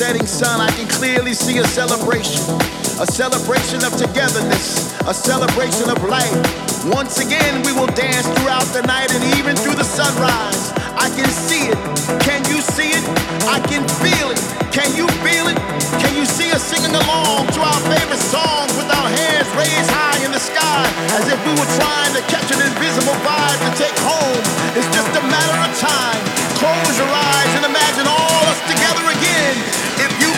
setting 0.00 0.26
sun, 0.26 0.62
I 0.62 0.70
can 0.70 0.88
clearly 0.88 1.34
see 1.34 1.58
a 1.58 1.64
celebration. 1.66 2.40
A 3.04 3.06
celebration 3.06 3.84
of 3.84 3.92
togetherness, 3.98 4.98
a 5.02 5.12
celebration 5.12 5.90
of 5.90 6.02
life. 6.04 6.40
Once 6.86 7.20
again, 7.20 7.62
we 7.66 7.72
will 7.74 7.86
dance 7.88 8.26
throughout 8.38 8.64
the 8.72 8.80
night 8.86 9.12
and 9.12 9.22
even 9.38 9.54
through 9.56 9.74
the 9.74 9.84
sunrise. 9.84 10.79
I 11.00 11.08
can 11.16 11.32
see 11.32 11.72
it. 11.72 11.80
Can 12.20 12.44
you 12.52 12.60
see 12.60 12.92
it? 12.92 13.04
I 13.48 13.56
can 13.64 13.88
feel 14.04 14.28
it. 14.28 14.40
Can 14.68 14.92
you 14.92 15.08
feel 15.24 15.48
it? 15.48 15.56
Can 15.96 16.12
you 16.12 16.28
see 16.28 16.52
us 16.52 16.60
singing 16.60 16.92
along 16.92 17.48
to 17.56 17.60
our 17.64 17.80
favorite 17.88 18.20
songs 18.20 18.68
with 18.76 18.84
our 18.92 19.08
hands 19.08 19.48
raised 19.56 19.88
high 19.88 20.20
in 20.20 20.28
the 20.28 20.38
sky 20.38 20.84
as 21.16 21.24
if 21.24 21.40
we 21.48 21.56
were 21.56 21.72
trying 21.80 22.12
to 22.12 22.22
catch 22.28 22.52
an 22.52 22.60
invisible 22.60 23.16
vibe 23.24 23.60
to 23.64 23.70
take 23.80 23.96
home? 24.04 24.44
It's 24.76 24.92
just 24.92 25.08
a 25.16 25.24
matter 25.24 25.58
of 25.64 25.72
time. 25.80 26.20
Close 26.60 26.92
your 27.00 27.08
eyes 27.08 27.52
and 27.56 27.64
imagine 27.64 28.04
all 28.04 28.32
of 28.44 28.52
us 28.52 28.60
together 28.68 29.04
again. 29.08 29.56
If 30.04 30.12
you 30.20 30.29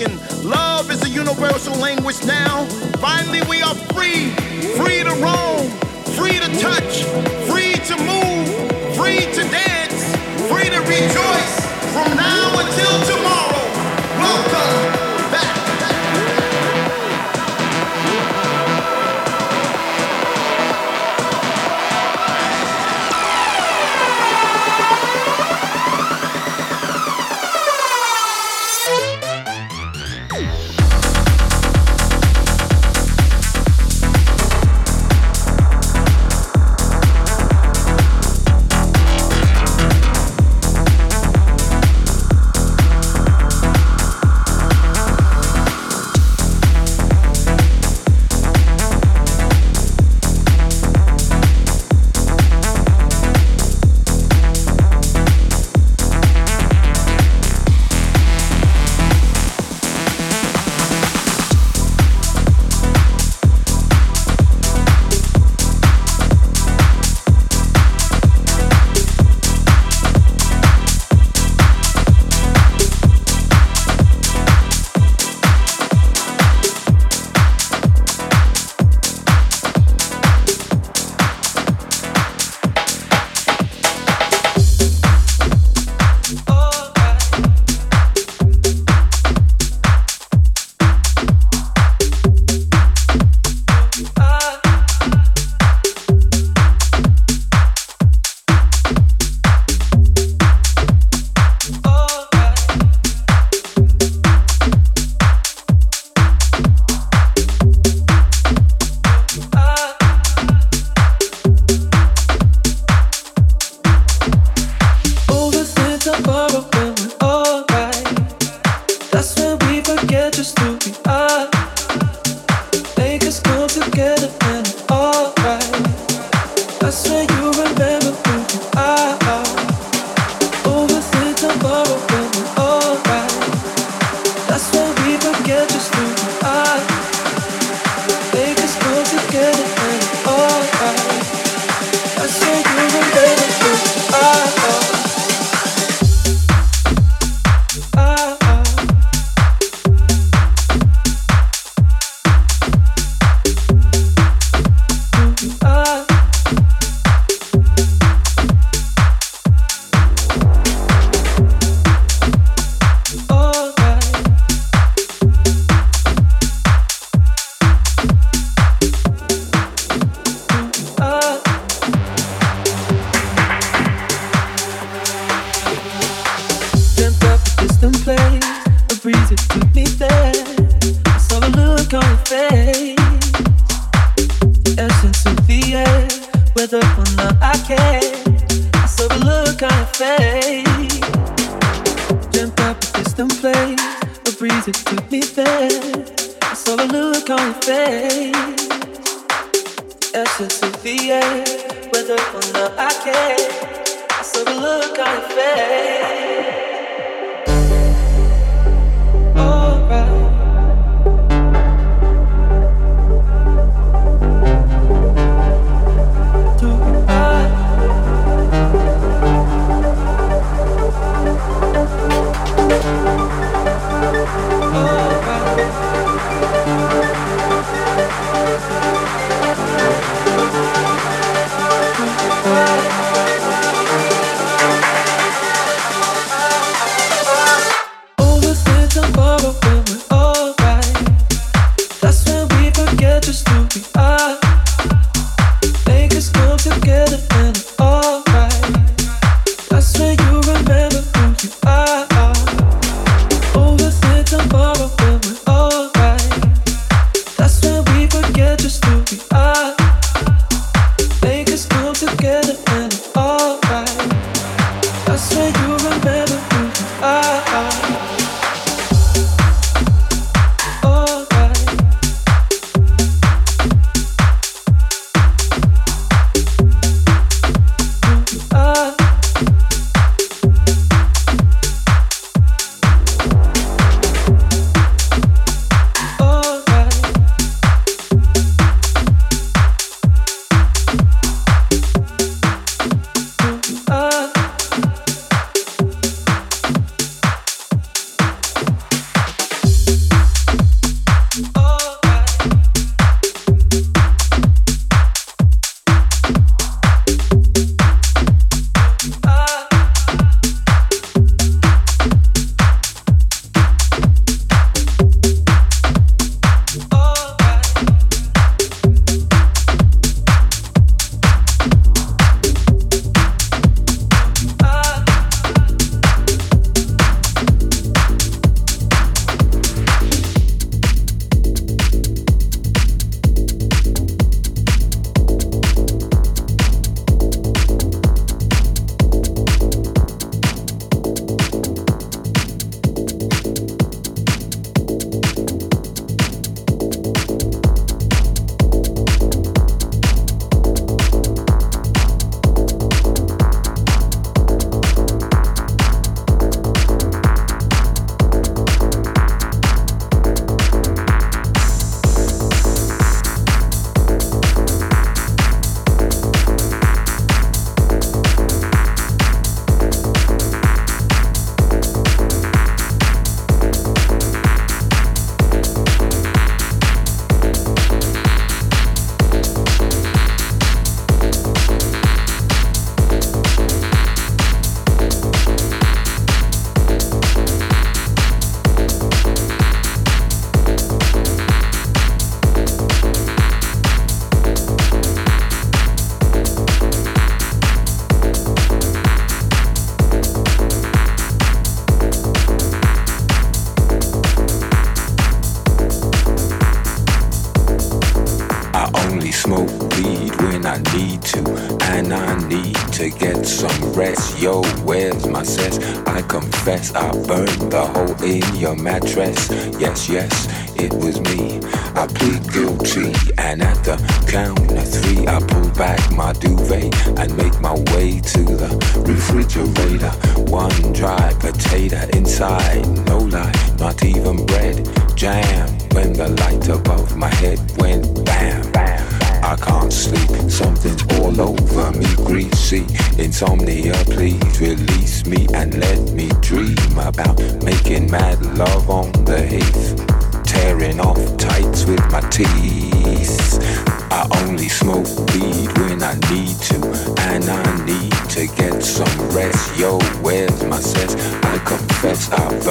be 0.00 0.16
spoken. 0.16 0.48
Love 0.48 0.90
is 0.90 1.02
a 1.04 1.08
universal 1.08 1.74
language 1.76 2.24
now. 2.24 2.64
Finally, 2.98 3.40
we 3.48 3.62
are 3.62 3.74
free, 3.94 4.30
free 4.76 5.02
to 5.02 5.14
roam, 5.22 5.68
free 6.16 6.38
to 6.38 6.60
touch, 6.60 7.04
free 7.48 7.74
to 7.86 7.96
move, 8.02 8.96
free 8.96 9.20
to 9.32 9.42
dance, 9.50 10.16
free 10.48 10.70
to 10.70 10.80
rejoice 10.80 11.66
from 11.92 12.16
now 12.16 12.58
until 12.58 13.16
tomorrow. 13.16 13.64
Welcome 14.18 14.99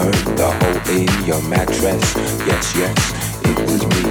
the 0.06 0.50
hole 0.60 0.82
in 0.96 1.10
your 1.26 1.42
mattress. 1.50 2.16
Yes, 2.46 2.76
yes, 2.76 2.96
it 3.44 3.60
was 3.60 3.84
me. 3.86 4.04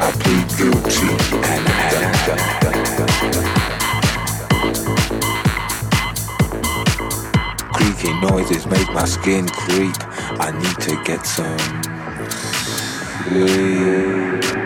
I 0.00 0.10
plead 0.20 0.48
guilty 0.58 1.10
and 1.36 1.62
I 1.66 1.70
had 1.70 2.28
a 2.28 2.36
gun. 2.62 2.78
Creaking 7.72 8.18
noises 8.20 8.66
make 8.66 8.90
my 8.92 9.04
skin 9.04 9.46
creep. 9.48 9.96
I 10.40 10.50
need 10.52 10.78
to 10.80 10.96
get 11.04 11.26
some 11.26 11.58
sleep. 13.28 14.57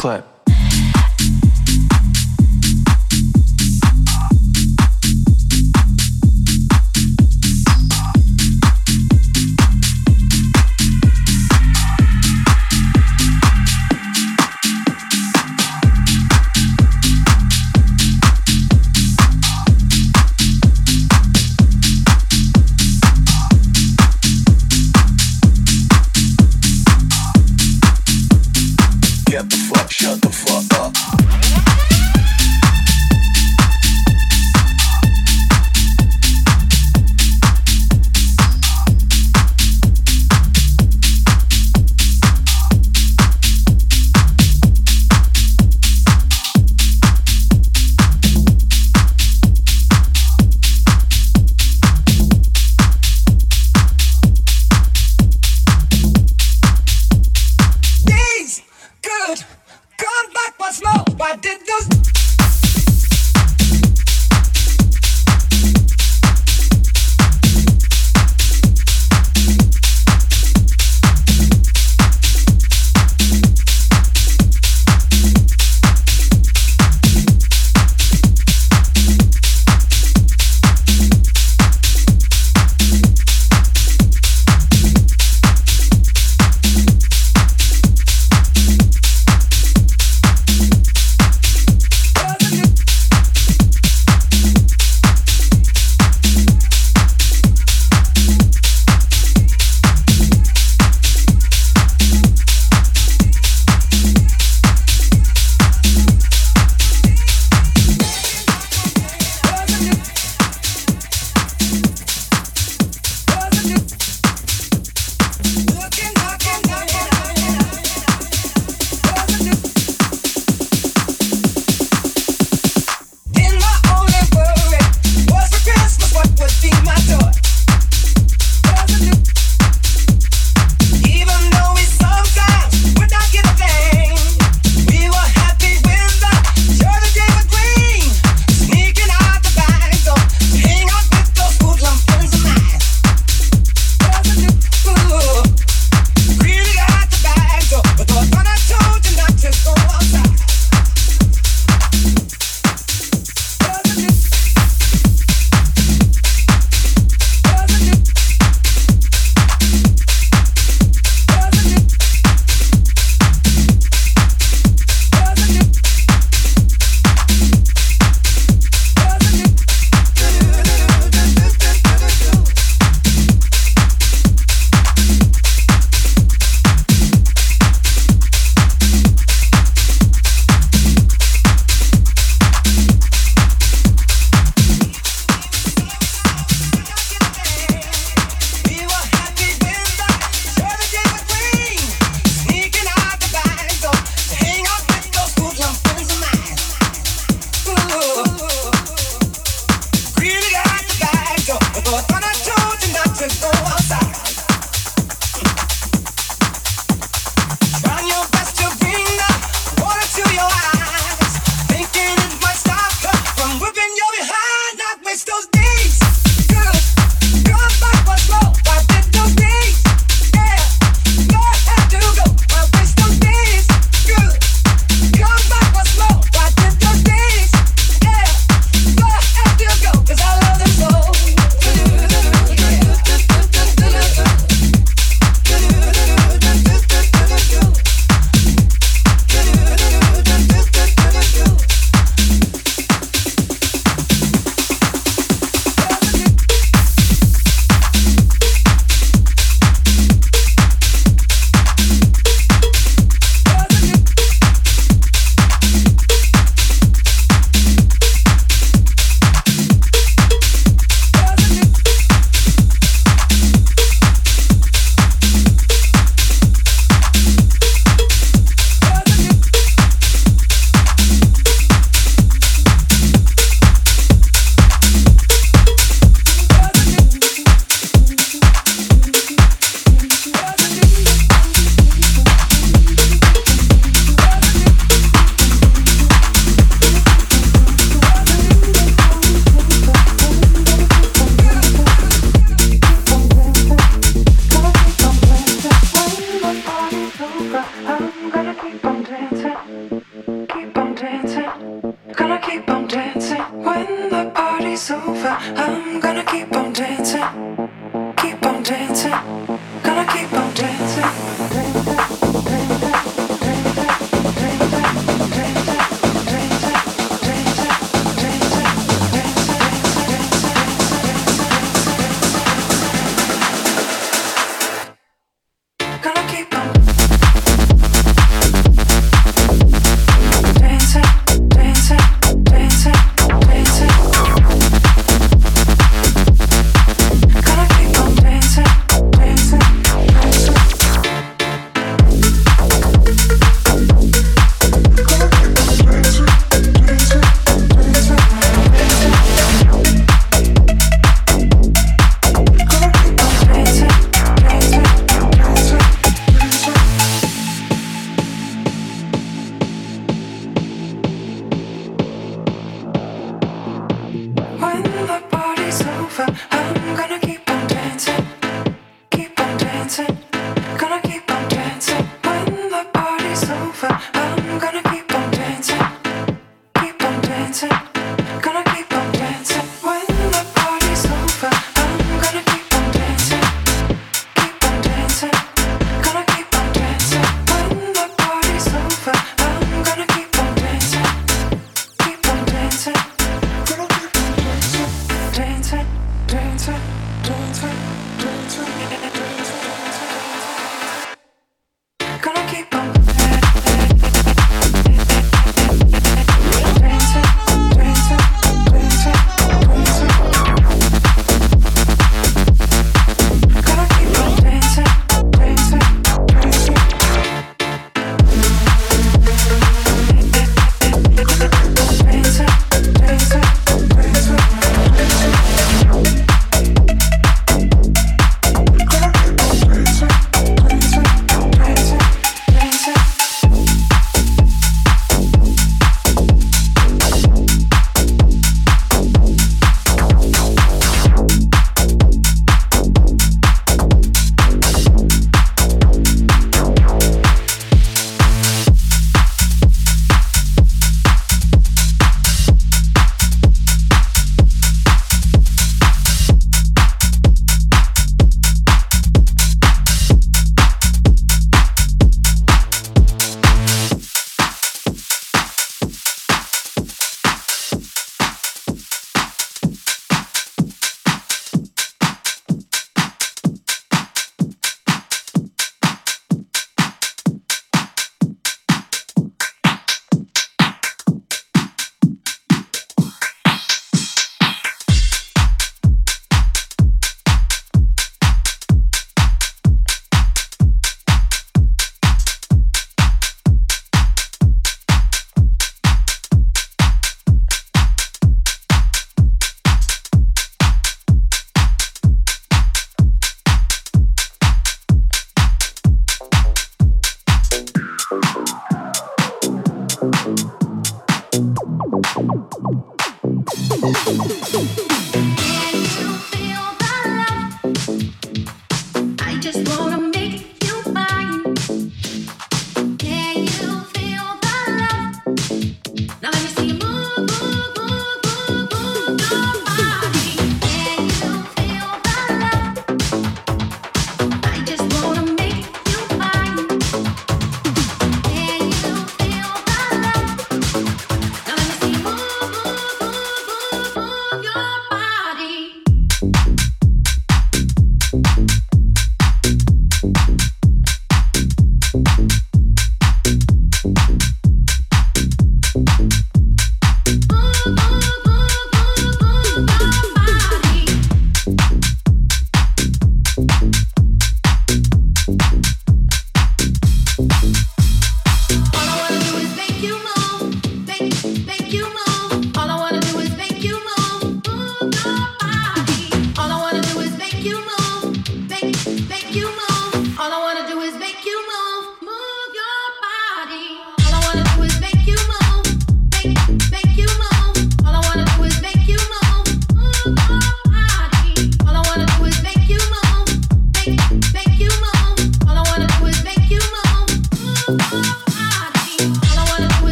Get 0.00 0.37